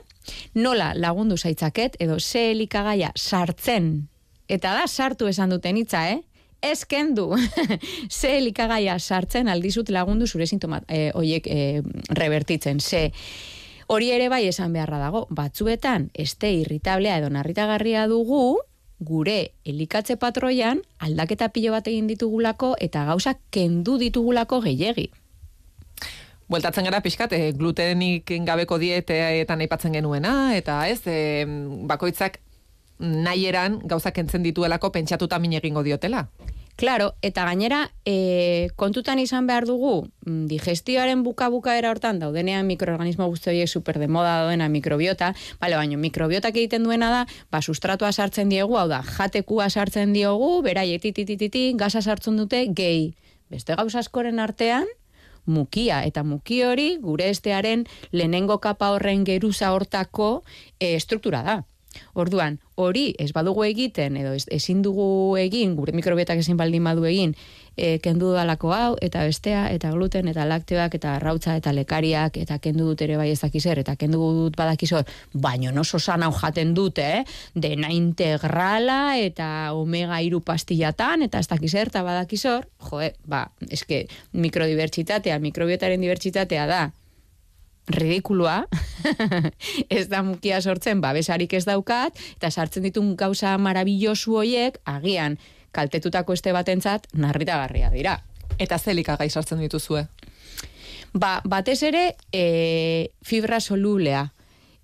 nola 0.54 0.93
lagundu 0.99 1.38
zaitzaket, 1.38 1.97
edo 2.00 2.19
ze 2.19 2.50
elikagaia 2.50 3.12
sartzen, 3.14 4.09
eta 4.49 4.75
da 4.75 4.88
sartu 4.88 5.31
esan 5.31 5.54
duten 5.54 5.78
hitza, 5.78 6.09
eh? 6.11 6.23
Ez 6.64 6.85
kendu, 6.88 7.35
ze 8.18 8.37
elikagaia 8.38 8.97
sartzen 8.99 9.50
aldizut 9.52 9.90
lagundu 9.92 10.26
zure 10.26 10.47
sintoma 10.47 10.80
e, 10.88 11.11
oiek 11.14 11.47
e, 11.47 11.83
revertitzen, 12.16 12.80
ze 12.80 13.11
hori 13.87 14.11
ere 14.14 14.30
bai 14.33 14.47
esan 14.49 14.73
beharra 14.73 14.99
dago, 15.02 15.26
batzuetan 15.28 16.09
este 16.14 16.52
irritablea 16.56 17.18
edo 17.21 17.28
narritagarria 17.30 18.06
dugu, 18.09 18.62
gure 19.04 19.52
elikatze 19.68 20.16
patroian 20.16 20.80
aldaketa 21.04 21.50
pilo 21.52 21.75
bat 21.75 21.90
egin 21.90 22.09
ditugulako 22.09 22.75
eta 22.80 23.04
gauzak 23.11 23.42
kendu 23.52 23.99
ditugulako 24.00 24.62
gehiegi. 24.64 25.11
Bueltatzen 26.49 26.85
gara 26.88 27.00
pixkat, 27.04 27.33
e, 27.33 27.52
glutenik 27.56 28.33
gabeko 28.44 28.78
dieteetan 28.80 29.64
aipatzen 29.64 29.97
genuena, 29.97 30.54
eta 30.56 30.83
ez, 30.88 31.00
e, 31.09 31.44
bakoitzak 31.88 32.40
nahieran 32.99 33.80
gauzak 33.85 34.18
entzen 34.23 34.44
dituelako 34.44 34.92
pentsatuta 34.92 35.38
min 35.38 35.56
egingo 35.59 35.83
diotela. 35.83 36.28
Claro, 36.76 37.14
eta 37.23 37.45
gainera, 37.47 37.93
e, 38.04 38.69
kontutan 38.75 39.21
izan 39.23 39.47
behar 39.47 39.62
dugu, 39.64 40.09
mm, 40.26 40.47
digestioaren 40.50 41.23
buka-buka 41.23 41.76
era 41.78 41.93
hortan, 41.93 42.19
daudenean 42.19 42.66
mikroorganismo 42.66 43.28
guzti 43.31 43.50
horiek 43.50 43.69
super 43.69 44.00
de 44.02 44.09
moda 44.09 44.40
daudena 44.43 44.69
mikrobiota, 44.69 45.35
bale, 45.61 45.76
baina 45.76 45.97
mikrobiotak 45.97 46.57
egiten 46.57 46.83
duena 46.83 47.11
da, 47.11 47.26
ba, 47.50 47.62
sustratua 47.62 48.11
sartzen 48.11 48.50
diegu, 48.50 48.76
hau 48.76 48.88
da, 48.88 49.02
jatekua 49.07 49.71
sartzen 49.71 50.12
diogu, 50.12 50.62
berai, 50.62 50.99
tititititi, 50.99 51.75
gaza 51.78 52.02
sartzen 52.02 52.37
dute, 52.37 52.66
gehi. 52.75 53.14
Beste 53.50 53.76
gauz 53.78 53.95
askoren 53.95 54.40
artean, 54.43 54.90
mukia, 55.47 56.02
eta 56.02 56.25
muki 56.25 56.64
hori, 56.64 56.97
gure 56.99 57.28
estearen 57.31 57.87
lehenengo 58.11 58.59
kapa 58.59 58.90
horren 58.90 59.23
geruza 59.25 59.71
hortako 59.73 60.43
e, 60.81 60.99
struktura 60.99 61.43
da. 61.43 61.57
Orduan, 62.14 62.58
hori 62.74 63.12
ez 63.18 63.30
badugu 63.32 63.64
egiten 63.66 64.16
edo 64.18 64.34
ezin 64.34 64.82
dugu 64.82 65.36
egin, 65.38 65.74
gure 65.78 65.94
mikrobietak 65.94 66.40
ezin 66.42 66.56
baldin 66.58 66.84
badu 66.84 67.04
egin, 67.06 67.34
e, 67.76 67.98
kendu 68.02 68.32
dalako 68.34 68.72
hau, 68.74 68.94
eta 69.02 69.24
bestea, 69.26 69.66
eta 69.74 69.90
gluten, 69.94 70.28
eta 70.30 70.46
lakteoak, 70.48 70.96
eta 70.98 71.14
arrautza, 71.18 71.56
eta 71.58 71.72
lekariak, 71.74 72.38
eta 72.42 72.58
kendu 72.62 72.88
dut 72.90 73.04
ere 73.06 73.18
bai 73.20 73.30
ez 73.32 73.40
dakizer, 73.40 73.80
eta 73.82 73.96
kendu 74.00 74.20
dut 74.40 74.58
badakizor, 74.58 75.06
baino 75.32 75.72
no 75.74 75.84
sosan 75.84 76.22
hau 76.26 76.32
jaten 76.34 76.74
dute, 76.74 77.06
eh? 77.20 77.22
dena 77.54 77.90
integrala, 77.94 79.16
eta 79.18 79.72
omega 79.74 80.20
iru 80.22 80.40
pastillatan, 80.40 81.26
eta 81.28 81.42
ez 81.42 81.48
dakizer, 81.50 81.92
eta 81.92 82.02
badakizor, 82.06 82.68
jo, 82.90 83.02
ba, 83.26 83.46
eske, 83.70 84.04
mikrodibertsitatea, 84.32 85.38
mikrobiotaren 85.42 86.02
dibertsitatea 86.02 86.66
da, 86.70 86.84
ridikulua, 87.88 88.64
ez 89.91 90.07
da 90.09 90.23
mukia 90.25 90.61
sortzen, 90.62 91.00
babesarik 91.05 91.53
ez 91.55 91.64
daukat, 91.69 92.17
eta 92.37 92.50
sartzen 92.50 92.87
ditun 92.87 93.14
gauza 93.21 93.57
marabillosu 93.59 94.38
hoiek, 94.41 94.79
agian, 94.88 95.38
kaltetutako 95.75 96.33
este 96.33 96.55
batentzat, 96.55 97.09
narritagarria 97.12 97.91
dira. 97.91 98.19
Eta 98.59 98.79
zelika 98.79 99.17
gai 99.19 99.29
sartzen 99.31 99.61
dituzue? 99.64 100.07
Ba, 101.14 101.41
batez 101.45 101.83
ere, 101.87 102.17
e, 102.33 103.11
fibra 103.23 103.61
solublea. 103.61 104.29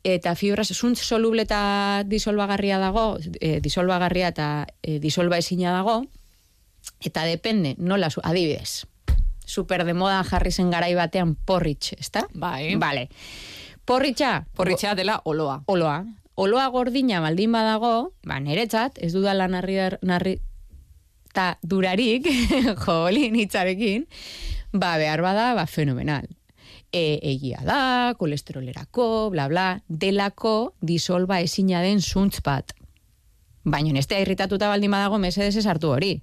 Eta 0.06 0.34
fibra, 0.34 0.64
zuntz 0.64 1.02
soluble 1.04 1.44
eta 1.44 2.04
disolbagarria 2.08 2.78
dago, 2.80 3.18
e, 3.40 3.58
disolbagarria 3.60 4.30
eta 4.32 4.46
e, 4.82 4.98
disolba 4.98 5.38
ezina 5.38 5.74
dago, 5.76 6.00
eta 7.04 7.26
depende, 7.28 7.74
nola, 7.78 8.08
adibidez, 8.22 8.86
super 9.50 9.84
de 9.84 9.94
moda 9.94 10.22
jarri 10.24 10.52
zen 10.52 10.70
garai 10.70 10.94
batean 10.94 11.34
porritx, 11.34 11.94
ezta? 11.98 12.24
Bai. 12.34 12.76
Vale. 12.78 13.08
Porritxa. 13.84 14.44
Porritxa 14.54 14.94
dela 14.94 15.20
oloa. 15.24 15.62
Oloa. 15.66 16.04
Oloa 16.40 16.68
gordina 16.70 17.20
baldin 17.20 17.52
badago, 17.52 18.12
ba, 18.24 18.38
niretzat, 18.40 19.00
ez 19.02 19.10
dudala 19.12 19.48
narri, 19.50 19.76
narri 20.06 20.38
ta 21.34 21.58
durarik, 21.62 22.28
jo, 22.84 22.96
itzarekin, 23.10 24.06
ba, 24.72 24.96
behar 24.96 25.20
bada, 25.26 25.50
ba, 25.58 25.66
fenomenal. 25.66 26.28
E, 26.92 27.18
egia 27.34 27.60
da, 27.66 28.14
kolesterolerako, 28.18 29.30
bla, 29.34 29.48
bla, 29.50 29.66
delako 29.88 30.74
disolba 30.80 31.40
ezina 31.42 31.82
den 31.82 32.00
zuntz 32.00 32.40
bat. 32.46 32.72
Baina 33.64 33.92
nestea 33.92 34.22
irritatuta 34.22 34.70
baldin 34.70 34.94
badago, 34.94 35.18
mesedez 35.18 35.56
ez 35.60 35.66
hartu 35.66 35.90
hori. 35.92 36.14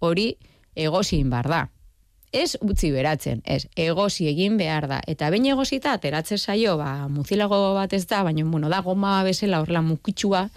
Hori, 0.00 0.30
egozin 0.78 1.28
bar 1.34 1.50
da 1.50 1.66
ez 2.32 2.56
utzi 2.60 2.90
beratzen, 2.92 3.40
ez, 3.44 3.66
egosi 3.76 4.28
egin 4.28 4.58
behar 4.60 4.88
da. 4.90 5.00
Eta 5.08 5.30
bain 5.32 5.46
egosita, 5.48 5.94
ateratzen 5.96 6.38
zaio, 6.38 6.76
ba, 6.80 7.08
muzilago 7.08 7.58
bat 7.76 7.92
ez 7.96 8.04
da, 8.06 8.22
baina, 8.26 8.44
bueno, 8.44 8.68
da 8.68 8.82
goma 8.84 9.22
bezala 9.24 9.62
horrela 9.62 9.82
mukitsua, 9.82 10.48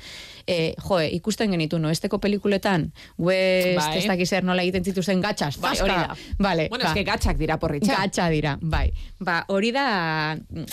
e, 0.51 0.75
jo, 0.75 0.99
ikusten 0.99 1.53
genitu, 1.55 1.79
no, 1.79 1.89
esteko 1.93 2.19
pelikuletan, 2.21 2.89
gue 3.17 3.75
bai. 3.77 3.87
ez 3.97 4.05
dakizer 4.09 4.45
nola 4.47 4.65
egiten 4.65 4.83
zituzten 4.83 5.21
gatxas, 5.23 5.55
bai, 5.63 5.73
hori 5.79 5.95
da. 5.95 6.17
Vale, 6.41 6.67
bueno, 6.71 6.85
ba. 6.85 6.91
eske 6.91 7.05
gatxak 7.07 7.39
dira 7.39 7.57
porritxa. 7.61 7.95
Gatxa 8.01 8.27
dira, 8.33 8.57
bai. 8.61 8.89
Ba, 9.21 9.41
hori 9.53 9.71
da, 9.75 9.85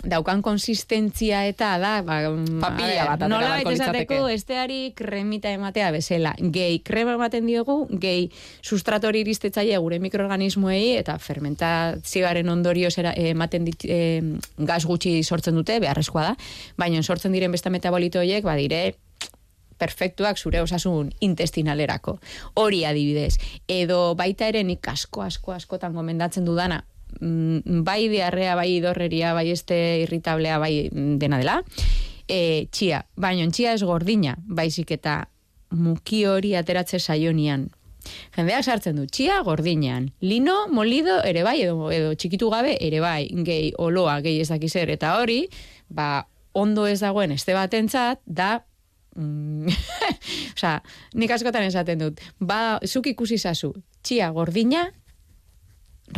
daukan 0.03 0.43
konsistentzia 0.43 1.45
eta 1.51 1.75
da, 1.83 1.95
ba, 2.07 2.21
papilla 2.65 3.07
bat, 3.13 3.27
nola 3.31 3.59
esateko, 3.63 4.21
esteari 4.33 4.93
kremita 4.99 5.53
ematea 5.55 5.93
bezala. 5.95 6.35
Gehi, 6.39 6.81
krema 6.87 7.15
ematen 7.19 7.47
diogu, 7.49 7.81
gehi, 8.03 8.29
sustratori 8.63 9.23
iristetzaile 9.25 9.79
gure 9.79 10.01
mikroorganismoei, 10.03 10.97
eta 10.99 11.19
fermentazioaren 11.23 12.49
ondorio 12.51 12.91
ematen 13.15 13.69
dit, 13.69 13.85
e, 13.87 14.01
gaz 14.59 14.85
gutxi 14.89 15.21
sortzen 15.23 15.55
dute, 15.59 15.79
beharrezkoa 15.83 16.31
da, 16.31 16.39
baina 16.81 17.03
sortzen 17.03 17.35
diren 17.37 17.53
besta 17.55 17.71
metabolito 17.71 18.19
horiek, 18.23 18.43
ba, 18.47 18.57
dire, 18.59 18.97
perfektuak 19.79 20.39
zure 20.39 20.61
osasun 20.63 21.13
intestinalerako. 21.21 22.19
Hori 22.55 22.85
adibidez. 22.85 23.39
Edo 23.69 24.15
baita 24.19 24.49
ere 24.51 24.65
nik 24.65 24.87
asko, 24.89 25.23
asko, 25.23 25.55
askotan 25.55 25.95
gomendatzen 25.95 26.45
dudana, 26.45 26.83
mm, 27.21 27.83
bai 27.85 28.09
diarrea, 28.09 28.55
bai 28.57 28.69
idorreria, 28.77 29.33
bai 29.35 29.51
este 29.51 30.03
irritablea, 30.03 30.59
bai 30.59 30.91
dena 30.93 31.39
dela, 31.39 31.63
e, 32.29 32.69
txia. 32.71 33.05
Baina 33.17 33.49
txia 33.51 33.75
ez 33.75 33.83
gordina, 33.83 34.37
baizik 34.47 34.93
eta 34.99 35.25
muki 35.71 36.25
hori 36.27 36.55
ateratze 36.57 36.99
saionian. 36.99 37.69
Jendeak 38.37 38.65
sartzen 38.65 38.97
du, 38.97 39.05
txia 39.07 39.41
gordinean. 39.45 40.13
Lino, 40.25 40.67
molido, 40.73 41.19
ere 41.29 41.43
bai, 41.45 41.61
edo, 41.65 41.91
edo 41.93 42.15
txikitu 42.15 42.49
gabe, 42.53 42.77
ere 42.81 43.03
bai, 43.05 43.29
gehi 43.45 43.73
oloa, 43.77 44.21
gehi 44.25 44.41
ezakizer, 44.45 44.91
eta 44.95 45.19
hori, 45.21 45.43
ba, 45.89 46.27
ondo 46.57 46.87
ez 46.87 47.01
dagoen 47.01 47.33
este 47.33 47.55
batentzat, 47.55 48.23
da 48.25 48.65
Mm. 49.19 49.67
Osa, 50.57 50.79
nik 51.19 51.33
askotan 51.35 51.67
esaten 51.67 52.03
dut. 52.05 52.23
Ba, 52.39 52.79
zuk 52.87 53.11
ikusi 53.11 53.39
zazu, 53.39 53.73
txia 54.07 54.31
gordina, 54.35 54.87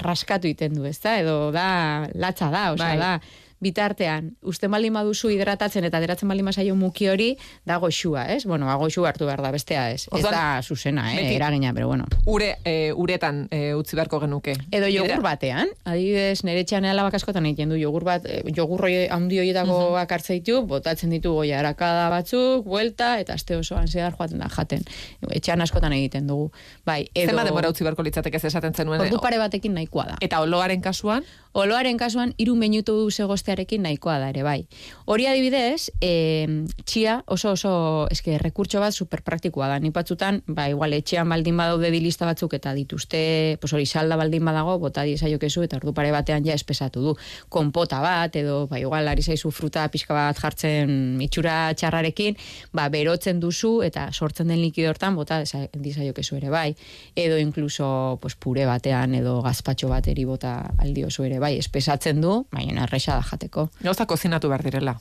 raskatu 0.04 0.50
iten 0.50 0.76
du, 0.76 0.84
ezta? 0.88 1.16
Edo 1.22 1.50
da, 1.54 2.08
latza 2.14 2.50
da, 2.52 2.66
osa, 2.74 2.92
bai. 2.92 2.98
da, 3.00 3.14
bitartean, 3.60 4.34
uste 4.42 4.68
baldin 4.72 4.94
baduzu 4.96 5.30
hidratatzen 5.34 5.84
eta 5.84 6.00
deratzen 6.00 6.28
baldin 6.28 6.48
bazaio 6.48 6.74
muki 6.76 7.08
hori, 7.12 7.30
da 7.68 7.76
goxua, 7.82 8.24
ez? 8.32 8.44
Bueno, 8.48 8.70
goxua 8.80 9.10
hartu 9.10 9.28
behar 9.28 9.42
da, 9.44 9.50
bestea, 9.52 9.90
ez? 9.92 10.06
ez 10.16 10.22
da 10.24 10.60
zuzena, 10.62 11.10
eh? 11.14 11.34
eragina, 11.34 11.74
pero 11.74 11.88
bueno. 11.88 12.06
Ure, 12.26 12.56
e, 12.64 12.92
uretan 12.92 13.46
e, 13.50 13.74
utzi 13.76 13.96
beharko 13.96 14.20
genuke. 14.24 14.56
Edo 14.72 14.88
jogur 14.92 15.22
batean, 15.24 15.68
adibidez, 15.84 16.42
nire 16.48 16.64
txan 16.64 16.88
alabak 16.88 17.18
askotan 17.20 17.46
egiten 17.50 17.72
du 17.72 17.78
jogur 17.80 18.04
bat, 18.08 18.26
jogur 18.56 18.86
hori 18.86 19.06
handi 19.12 19.38
horietako 19.42 19.76
uh 19.76 19.84
-huh. 19.92 20.02
akartzeitu, 20.02 20.62
botatzen 20.66 21.10
ditu 21.10 21.34
goia 21.34 21.60
erakada 21.60 22.08
batzuk, 22.10 22.64
buelta, 22.64 23.18
eta 23.20 23.34
aste 23.34 23.56
osoan 23.56 23.88
zehar 23.88 24.16
joaten 24.16 24.38
da 24.38 24.48
jaten. 24.48 24.82
Etxean 25.30 25.60
askotan 25.60 25.92
egiten 25.92 26.26
dugu. 26.26 26.50
Bai, 26.84 27.10
edo... 27.14 27.30
Zenba 27.30 27.44
denbora 27.44 27.68
utzi 27.68 27.84
beharko 27.84 28.02
litzateke 28.02 28.36
ez 28.36 28.44
esaten 28.44 28.74
zenuen? 28.74 29.00
Ordu 29.00 29.20
pare 29.20 29.38
batekin 29.38 29.74
nahikoa 29.74 30.06
da. 30.12 30.16
Eta 30.20 30.40
oloaren 30.40 30.80
kasuan? 30.80 31.24
Oloaren 31.52 31.98
kasuan, 31.98 32.34
iru 32.38 32.54
minutu 32.54 33.10
zegostearekin 33.50 33.82
nahikoa 33.82 34.18
da 34.18 34.28
ere, 34.30 34.42
bai. 34.42 34.66
Hori 35.06 35.26
adibidez, 35.26 35.90
e, 36.00 36.64
txia 36.84 37.22
oso 37.26 37.52
oso, 37.52 38.06
eske, 38.10 38.38
rekurtso 38.38 38.80
bat 38.80 38.94
superpraktikoa 38.94 39.68
da. 39.68 39.78
Ni 39.80 39.90
batzutan, 39.90 40.42
ba, 40.46 40.68
igual, 40.68 40.92
etxean 40.94 41.28
baldin 41.28 41.56
badaude 41.56 41.90
dilista 41.90 42.26
batzuk 42.26 42.54
eta 42.54 42.72
dituzte, 42.74 43.58
pues 43.60 43.72
hori 43.72 43.86
salda 43.86 44.16
baldin 44.16 44.44
badago, 44.44 44.78
bota 44.78 45.02
di 45.02 45.16
kezu 45.16 45.62
eta 45.62 45.76
ordu 45.76 45.92
pare 45.92 46.10
batean 46.12 46.44
ja 46.44 46.54
espesatu 46.54 47.00
du. 47.00 47.16
Konpota 47.48 48.00
bat, 48.00 48.34
edo, 48.36 48.66
ba, 48.66 48.78
igual, 48.78 49.08
ari 49.08 49.22
zaizu 49.22 49.50
fruta 49.50 49.88
pixka 49.88 50.14
bat 50.14 50.38
jartzen 50.38 51.20
itxura 51.20 51.72
txarrarekin, 51.74 52.36
ba, 52.72 52.88
berotzen 52.88 53.40
duzu 53.40 53.82
eta 53.82 54.10
sortzen 54.12 54.48
den 54.48 54.60
likido 54.60 54.90
hortan, 54.90 55.16
bota 55.16 55.42
di 55.42 55.92
kezu 56.14 56.36
ere, 56.36 56.50
bai. 56.50 56.74
Edo, 57.16 57.38
incluso, 57.38 58.18
pues, 58.20 58.34
pure 58.36 58.66
batean, 58.66 59.14
edo 59.14 59.40
gazpatxo 59.42 59.88
bateri 59.88 60.24
bota 60.24 60.70
aldi 60.78 61.04
oso 61.04 61.24
ere, 61.24 61.38
bai, 61.38 61.56
espesatzen 61.58 62.20
du, 62.20 62.44
baina 62.52 62.84
erresa 62.84 63.16
da 63.16 63.22
jateko. 63.40 63.70
Gauza 63.80 64.06
kozinatu 64.06 64.52
behar 64.52 64.62
direla. 64.62 65.00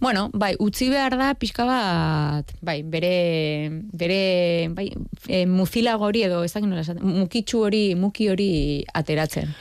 Bueno, 0.00 0.28
bai, 0.34 0.54
utzi 0.58 0.90
behar 0.90 1.14
da 1.16 1.30
pixka 1.38 1.64
bat, 1.64 2.50
bai, 2.60 2.82
bere, 2.82 3.70
bere, 3.94 4.68
bai, 4.74 4.90
e, 5.28 5.46
muzila 5.46 5.94
gori 5.96 6.24
edo, 6.26 6.42
ez 6.44 6.52
dakit 6.52 6.68
nola, 6.68 6.82
mukitxu 7.00 7.62
hori, 7.64 7.84
muki 7.94 8.28
hori 8.28 8.50
ateratzen. 8.92 9.54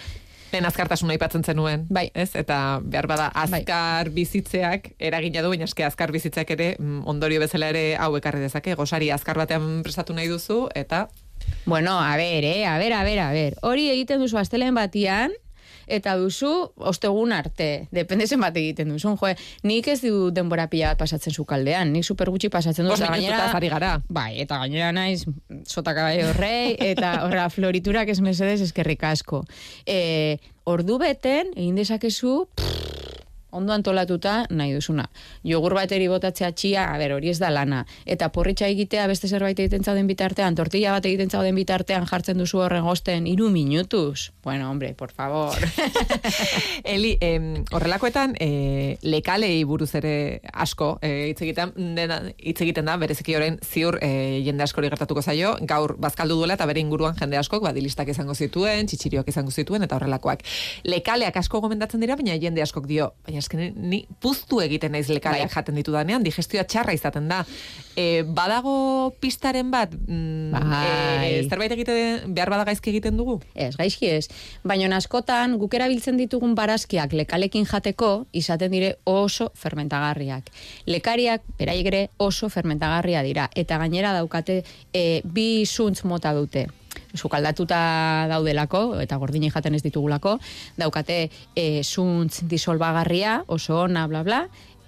Ben 0.52 0.66
azkartasuna 0.70 1.16
aipatzen 1.16 1.46
zenuen, 1.46 1.86
bai. 1.90 2.10
ez? 2.14 2.34
Eta 2.38 2.80
behar 2.84 3.08
bada 3.10 3.30
bai. 3.34 3.62
azkar 3.62 4.10
bizitzeak 4.14 4.92
eragina 5.00 5.42
du, 5.42 5.54
baina 5.54 5.66
eske 5.70 5.86
azkar 5.86 6.12
bizitzeak 6.14 6.52
ere 6.54 6.76
mm, 6.80 7.06
ondorio 7.10 7.40
bezala 7.42 7.72
ere 7.74 7.96
hau 7.96 8.12
ekarri 8.18 8.44
dezake, 8.44 8.76
gosari 8.76 9.10
azkar 9.14 9.38
batean 9.38 9.82
prestatu 9.86 10.14
nahi 10.18 10.30
duzu, 10.30 10.68
eta... 10.76 11.08
Bueno, 11.66 12.00
a 12.00 12.18
ver, 12.18 12.44
eh, 12.44 12.66
a 12.66 12.78
ver, 12.78 12.94
a 12.94 13.04
ver, 13.04 13.20
a 13.20 13.32
ver. 13.32 13.56
Hori 13.62 13.90
egiten 13.90 14.22
duzu 14.22 14.38
astelen 14.38 14.76
batian, 14.76 15.34
eta 15.88 16.16
duzu 16.20 16.52
ostegun 16.78 17.34
arte, 17.36 17.88
depende 17.92 18.28
zenbat 18.28 18.58
egiten 18.60 18.94
duzun, 18.94 19.18
jo, 19.20 19.34
nik 19.68 19.88
ez 19.88 20.00
du 20.04 20.30
denbora 20.36 20.68
pila 20.72 20.94
bat 20.94 21.04
pasatzen 21.04 21.34
zu 21.34 21.46
kaldean, 21.50 21.94
nik 21.94 22.06
super 22.08 22.32
gutxi 22.34 22.50
pasatzen 22.54 22.88
dut, 22.88 22.98
Bost 22.98 23.10
minututaz 23.10 23.54
ari 23.56 23.70
gara. 23.74 23.96
bai, 24.10 24.40
eta 24.44 24.60
gainera 24.64 24.92
naiz, 24.96 25.26
sota 25.66 25.96
kaballo 25.96 26.34
rei, 26.38 26.76
eta 26.80 27.16
horra 27.26 27.50
floriturak 27.54 28.10
ez 28.10 28.20
mesedez 28.22 28.62
eskerrik 28.62 29.04
asko. 29.04 29.44
E, 29.86 30.40
ordu 30.70 31.00
beten, 31.02 31.54
egin 31.56 31.76
dezakezu, 31.80 32.44
pff, 32.56 32.83
ondo 33.54 33.74
antolatuta 33.74 34.44
nahi 34.50 34.74
duzuna. 34.74 35.08
Jogur 35.48 35.76
bateri 35.78 36.10
botatzea 36.12 36.52
txia, 36.52 36.88
a 36.90 36.98
ber, 36.98 37.14
hori 37.16 37.30
ez 37.32 37.38
da 37.40 37.52
lana. 37.54 37.84
Eta 38.06 38.30
porritxa 38.34 38.68
egitea 38.74 39.06
beste 39.12 39.30
zerbait 39.30 39.60
egiten 39.60 39.86
zauden 39.86 40.10
bitartean, 40.10 40.58
tortilla 40.58 40.96
bat 40.96 41.06
egiten 41.06 41.30
zauden 41.30 41.56
bitartean 41.56 42.08
jartzen 42.10 42.42
duzu 42.42 42.64
horren 42.66 42.84
gosten, 42.84 43.28
iru 43.30 43.50
minutuz. 43.54 44.32
Bueno, 44.44 44.70
hombre, 44.70 44.94
por 44.94 45.12
favor. 45.12 45.56
Eli, 46.84 47.18
em, 47.22 47.64
horrelakoetan, 47.72 48.36
e, 48.40 48.98
lekalei 49.06 49.64
buruz 49.70 49.92
ere 50.00 50.42
asko, 50.52 50.98
e, 51.02 51.30
hitz 51.32 51.42
egiten, 51.46 51.74
dena, 51.98 52.20
hitz 52.38 52.60
egiten 52.66 52.90
da, 52.90 52.98
bereziki 53.02 53.38
orain 53.38 53.60
ziur 53.64 54.00
e, 54.02 54.42
jende 54.46 54.66
askori 54.66 54.90
gertatuko 54.92 55.22
zaio, 55.22 55.56
gaur 55.70 55.96
bazkaldu 56.02 56.40
duela 56.40 56.58
eta 56.58 56.68
bere 56.70 56.82
inguruan 56.84 57.18
jende 57.20 57.38
askok, 57.40 57.64
badilistak 57.68 58.10
izango 58.14 58.36
zituen, 58.36 58.90
txitsirioak 58.90 59.30
izango 59.30 59.52
zituen, 59.52 59.86
eta 59.86 60.00
horrelakoak. 60.00 60.44
Lekaleak 60.88 61.38
asko 61.44 61.62
gomendatzen 61.64 62.04
dira, 62.04 62.18
baina 62.20 62.38
jende 62.42 62.64
askok 62.66 62.88
dio, 62.90 63.14
baina 63.28 63.43
esken 63.44 63.74
ni 63.90 64.04
puztu 64.24 64.62
egiten 64.64 64.94
naiz 64.96 65.08
lekaleak 65.12 65.50
Bai. 65.50 65.56
jaten 65.56 65.80
ditu 65.80 65.94
danean, 65.96 66.24
digestioa 66.26 66.66
txarra 66.70 66.96
izaten 66.96 67.30
da. 67.32 67.44
E, 67.96 68.24
badago 68.26 69.14
pistaren 69.22 69.70
bat, 69.74 69.94
mm, 69.94 70.52
Bai. 70.54 71.30
e, 71.30 71.44
zerbait 71.50 71.72
egiten, 71.76 72.34
behar 72.34 72.52
bada 72.54 72.68
gaizki 72.70 72.94
egiten 72.94 73.18
dugu? 73.20 73.40
Ez, 73.54 73.76
gaizki 73.78 74.10
ez. 74.10 74.28
Baina 74.64 74.92
askotan, 74.98 75.58
guk 75.62 75.74
erabiltzen 75.74 76.18
ditugun 76.18 76.56
barazkiak 76.56 77.14
lekalekin 77.14 77.66
jateko, 77.70 78.28
izaten 78.34 78.72
dire 78.72 78.96
oso 79.10 79.52
fermentagarriak. 79.56 80.50
Lekariak, 80.90 81.44
beraiek 81.60 81.92
ere, 81.94 82.06
oso 82.18 82.50
fermentagarria 82.50 83.24
dira. 83.24 83.50
Eta 83.56 83.78
gainera 83.82 84.14
daukate, 84.14 84.64
e, 84.94 85.22
bi 85.24 85.66
zuntz 85.66 86.04
mota 86.04 86.34
dute 86.34 86.68
sukaldatuta 87.16 88.28
daudelako, 88.30 88.84
eta 89.02 89.18
gordini 89.22 89.52
jaten 89.54 89.76
ez 89.76 89.84
ditugulako, 89.86 90.38
daukate 90.78 91.30
e, 91.56 91.84
zuntz 91.84 92.44
disolbagarria, 92.50 93.44
oso 93.48 93.84
ona, 93.86 94.08
bla, 94.08 94.24
bla, 94.24 94.44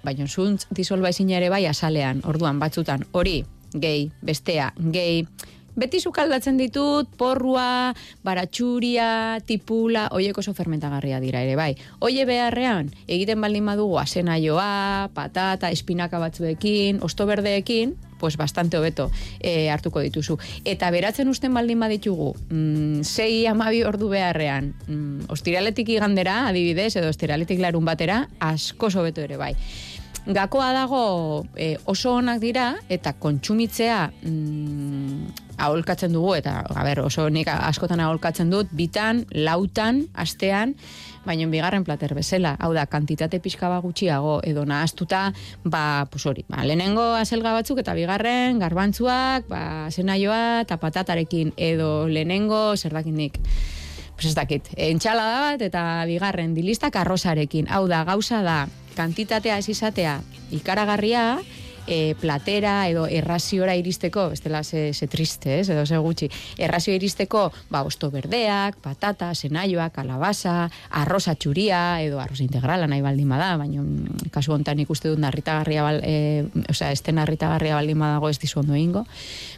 baina 0.06 0.26
zuntz 0.26 0.66
disolba 0.70 1.10
ezin 1.10 1.30
ere 1.34 1.50
bai 1.50 1.64
asalean, 1.66 2.22
orduan 2.24 2.58
batzutan, 2.62 3.06
hori, 3.12 3.40
gehi, 3.74 4.10
bestea, 4.22 4.72
gehi, 4.78 5.26
beti 5.76 6.00
sukaldatzen 6.00 6.56
ditut, 6.56 7.10
porrua, 7.20 7.92
baratxuria, 8.24 9.38
tipula, 9.46 10.06
oiek 10.16 10.38
oso 10.40 10.54
fermentagarria 10.56 11.20
dira 11.20 11.42
ere, 11.44 11.54
bai. 11.58 11.74
Oie 12.00 12.24
beharrean, 12.28 12.88
egiten 13.06 13.44
baldin 13.44 13.68
badugu 13.68 14.00
asenaioa, 14.00 15.12
patata, 15.14 15.70
espinaka 15.70 16.20
batzuekin, 16.22 17.02
osto 17.04 17.28
berdeekin, 17.28 17.94
pues 18.18 18.36
bastante 18.36 18.78
hobeto 18.78 19.10
e, 19.40 19.70
hartuko 19.70 20.00
dituzu. 20.00 20.38
Eta 20.64 20.90
beratzen 20.90 21.28
usten 21.28 21.54
baldin 21.54 21.80
baditugu, 21.80 22.34
mm, 22.50 23.02
sei 23.02 23.46
amabi 23.46 23.82
ordu 23.84 24.08
beharrean, 24.12 24.74
mm, 24.86 25.30
ostiraletik 25.32 25.88
igandera, 25.88 26.46
adibidez, 26.48 26.94
edo 26.96 27.10
ostiraletik 27.10 27.60
larun 27.60 27.84
batera, 27.84 28.28
asko 28.40 28.90
hobeto 28.94 29.20
ere 29.20 29.36
bai. 29.36 29.54
Gakoa 30.26 30.72
dago 30.74 31.46
e, 31.54 31.76
oso 31.86 32.16
onak 32.18 32.40
dira 32.42 32.72
eta 32.90 33.12
kontsumitzea 33.22 33.98
mm, 34.26 35.46
aholkatzen 35.62 36.10
dugu 36.12 36.34
eta 36.34 36.64
a 36.66 36.82
ber, 36.82 37.00
oso 37.06 37.28
nik 37.30 37.46
askotan 37.48 38.02
aholkatzen 38.02 38.50
dut 38.50 38.72
bitan, 38.74 39.22
lautan, 39.30 40.02
astean, 40.18 40.74
baina 41.26 41.46
bigarren 41.50 41.86
plater 41.86 42.14
bezala, 42.18 42.56
hau 42.58 42.72
da, 42.74 42.88
kantitate 42.90 43.38
pixka 43.42 43.70
bat 43.70 43.84
gutxiago 43.86 44.40
edo 44.46 44.66
nahaztuta, 44.66 45.30
ba, 45.64 46.06
pues 46.10 46.26
hori, 46.26 46.44
ba, 46.50 46.66
lehenengo 46.66 47.06
azelga 47.14 47.54
batzuk 47.56 47.80
eta 47.82 47.94
bigarren 47.94 48.58
garbantzuak, 48.62 49.46
ba, 49.50 49.62
zenaioa 49.90 50.62
eta 50.66 50.78
patatarekin 50.82 51.54
edo 51.56 52.06
lehenengo 52.10 52.76
zer 52.76 52.98
dakindik 52.98 53.38
pues 54.16 54.32
ez 54.32 54.34
dakit, 54.34 54.68
entxalada 54.80 55.40
bat 55.44 55.62
eta 55.62 55.82
bigarren 56.08 56.54
dilistak 56.56 56.96
arrozarekin. 56.96 57.68
Hau 57.68 57.84
da, 57.88 58.02
gauza 58.08 58.40
da, 58.42 58.64
kantitatea 58.96 59.58
ez 59.60 59.68
izatea 59.68 60.18
ikaragarria, 60.56 61.36
e, 61.86 62.14
platera 62.20 62.88
edo 62.90 63.06
erraziora 63.06 63.74
iristeko, 63.76 64.28
bestela 64.30 64.62
ze, 64.64 64.92
ze 64.94 65.06
triste, 65.06 65.60
ez, 65.60 65.68
edo 65.70 65.86
ze 65.86 65.96
gutxi, 65.98 66.28
errazio 66.58 66.94
iristeko, 66.94 67.52
ba, 67.70 67.82
osto 67.82 68.10
berdeak, 68.10 68.78
patata, 68.82 69.32
senaioa, 69.34 69.90
kalabasa, 69.90 70.70
arroza 70.90 71.34
txuria, 71.34 72.02
edo 72.02 72.20
arroz 72.20 72.40
integrala 72.40 72.86
nahi 72.86 73.02
baldin 73.02 73.28
bada, 73.28 73.56
baina 73.56 73.82
mm, 73.82 74.30
kasu 74.34 74.54
hontan 74.54 74.80
ikuste 74.82 75.10
dut 75.12 75.22
narritagarria, 75.22 75.82
bal, 75.86 76.00
e, 76.04 76.46
osea, 76.70 76.92
este 76.92 77.12
narritagarria 77.16 77.76
baldin 77.78 77.98
badago 77.98 78.30
ez 78.30 78.38
dizu 78.42 78.60
ondo 78.60 78.74
egingo, 78.74 79.06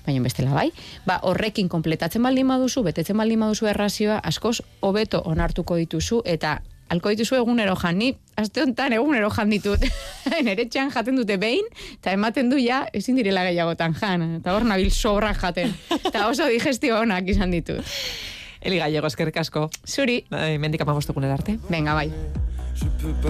baina 0.07 0.25
bestela 0.25 0.55
bai. 0.55 0.71
Ba, 1.07 1.21
horrekin 1.23 1.69
konpletatzen 1.69 2.23
baldin 2.23 2.49
baduzu, 2.49 2.85
betetzen 2.87 3.17
baldin 3.17 3.47
baduzu 3.47 3.71
errazioa, 3.71 4.19
askoz 4.19 4.61
hobeto 4.81 5.23
onartuko 5.27 5.77
dituzu, 5.81 6.23
eta 6.25 6.59
alko 6.89 7.13
dituzu 7.13 7.37
egunero 7.39 7.75
jan, 7.77 7.99
ni 7.99 8.13
aste 8.41 8.63
honetan 8.63 8.95
egunero 8.97 9.31
jan 9.35 9.51
ditut. 9.51 9.85
Nere 10.47 10.67
txan 10.67 10.91
jaten 10.95 11.17
dute 11.21 11.37
behin, 11.41 11.67
eta 11.99 12.13
ematen 12.17 12.51
du 12.51 12.59
ja, 12.63 12.85
ezin 12.97 13.17
direla 13.19 13.45
gehiagotan 13.49 13.95
jan, 13.99 14.27
eta 14.41 14.55
hor 14.57 14.65
nabil 14.69 14.91
sobra 14.95 15.35
jaten. 15.37 15.75
Eta 16.01 16.27
oso 16.29 16.49
digestio 16.49 17.01
onak 17.01 17.29
izan 17.29 17.51
ditut. 17.55 17.85
Eli 18.61 18.79
gallego, 18.81 19.07
eskerrik 19.07 19.37
asko. 19.39 19.69
Zuri, 19.87 20.25
Bai, 20.31 20.57
mendik 20.59 20.83
amabostukunera 20.83 21.39
arte. 21.39 21.59
venga 21.71 21.95
bai. 21.95 22.11